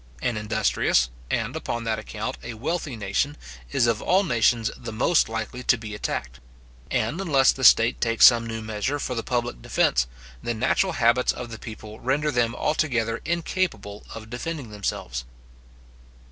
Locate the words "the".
4.75-4.91, 7.51-7.63, 9.13-9.21, 10.41-10.55, 11.51-11.59